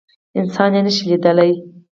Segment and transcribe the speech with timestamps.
[0.39, 1.51] انسان يي نشي لیدلی